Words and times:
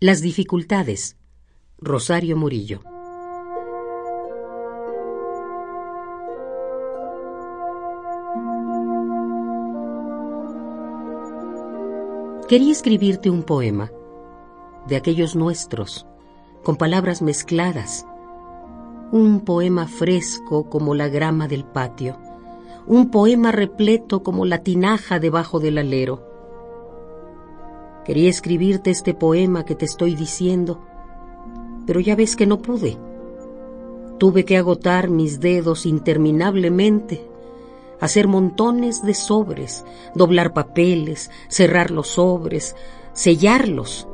Las 0.00 0.20
dificultades. 0.20 1.16
Rosario 1.78 2.36
Murillo. 2.36 2.82
Quería 12.46 12.70
escribirte 12.70 13.28
un 13.28 13.42
poema, 13.42 13.90
de 14.86 14.94
aquellos 14.94 15.34
nuestros, 15.34 16.06
con 16.62 16.76
palabras 16.76 17.20
mezcladas, 17.20 18.06
un 19.10 19.40
poema 19.44 19.88
fresco 19.88 20.70
como 20.70 20.94
la 20.94 21.08
grama 21.08 21.48
del 21.48 21.64
patio, 21.64 22.20
un 22.86 23.10
poema 23.10 23.50
repleto 23.50 24.22
como 24.22 24.44
la 24.44 24.62
tinaja 24.62 25.18
debajo 25.18 25.58
del 25.58 25.78
alero. 25.78 26.27
Quería 28.08 28.30
escribirte 28.30 28.88
este 28.88 29.12
poema 29.12 29.66
que 29.66 29.74
te 29.74 29.84
estoy 29.84 30.14
diciendo, 30.14 30.80
pero 31.86 32.00
ya 32.00 32.16
ves 32.16 32.36
que 32.36 32.46
no 32.46 32.62
pude. 32.62 32.96
Tuve 34.16 34.46
que 34.46 34.56
agotar 34.56 35.10
mis 35.10 35.40
dedos 35.40 35.84
interminablemente, 35.84 37.28
hacer 38.00 38.26
montones 38.26 39.02
de 39.02 39.12
sobres, 39.12 39.84
doblar 40.14 40.54
papeles, 40.54 41.30
cerrar 41.48 41.90
los 41.90 42.08
sobres, 42.08 42.76
sellarlos. 43.12 44.08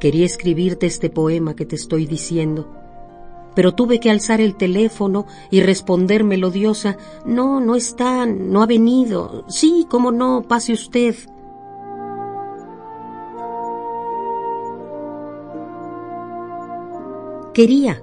Quería 0.00 0.26
escribirte 0.26 0.86
este 0.86 1.10
poema 1.10 1.54
que 1.54 1.66
te 1.66 1.76
estoy 1.76 2.04
diciendo, 2.04 2.66
pero 3.54 3.76
tuve 3.76 4.00
que 4.00 4.10
alzar 4.10 4.40
el 4.40 4.56
teléfono 4.56 5.24
y 5.52 5.60
responder 5.60 6.24
melodiosa, 6.24 6.96
no, 7.24 7.60
no 7.60 7.76
está, 7.76 8.26
no 8.26 8.60
ha 8.60 8.66
venido. 8.66 9.44
Sí, 9.46 9.86
cómo 9.88 10.10
no, 10.10 10.42
pase 10.42 10.72
usted. 10.72 11.14
Quería, 17.52 18.02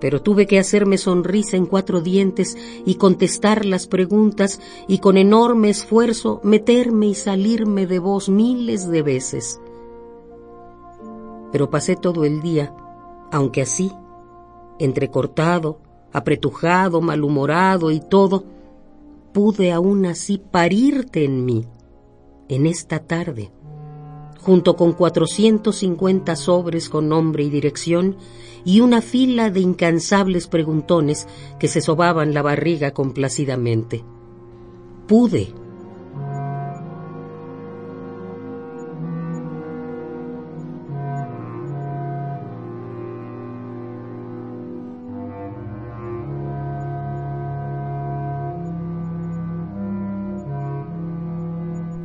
pero 0.00 0.22
tuve 0.22 0.46
que 0.46 0.58
hacerme 0.58 0.98
sonrisa 0.98 1.56
en 1.56 1.66
cuatro 1.66 2.00
dientes 2.00 2.56
y 2.86 2.94
contestar 2.94 3.66
las 3.66 3.86
preguntas 3.86 4.60
y 4.88 4.98
con 4.98 5.16
enorme 5.16 5.68
esfuerzo 5.68 6.40
meterme 6.42 7.08
y 7.08 7.14
salirme 7.14 7.86
de 7.86 7.98
voz 7.98 8.28
miles 8.28 8.88
de 8.88 9.02
veces. 9.02 9.60
Pero 11.52 11.70
pasé 11.70 11.96
todo 11.96 12.24
el 12.24 12.40
día, 12.40 12.74
aunque 13.30 13.62
así, 13.62 13.92
entrecortado, 14.78 15.80
apretujado, 16.12 17.00
malhumorado 17.00 17.90
y 17.90 18.00
todo, 18.00 18.44
pude 19.32 19.72
aún 19.72 20.06
así 20.06 20.38
parirte 20.38 21.24
en 21.24 21.44
mí, 21.44 21.66
en 22.48 22.66
esta 22.66 23.00
tarde, 23.00 23.52
junto 24.42 24.76
con 24.76 24.92
450 24.92 26.36
sobres 26.36 26.88
con 26.88 27.08
nombre 27.08 27.44
y 27.44 27.50
dirección 27.50 28.16
y 28.64 28.80
una 28.80 29.00
fila 29.02 29.50
de 29.50 29.60
incansables 29.60 30.46
preguntones 30.46 31.26
que 31.58 31.68
se 31.68 31.80
sobaban 31.80 32.34
la 32.34 32.42
barriga 32.42 32.92
complacidamente. 32.92 34.04
Pude, 35.06 35.52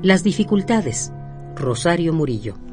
Las 0.06 0.22
dificultades. 0.22 1.12
Rosario 1.56 2.12
Murillo. 2.14 2.65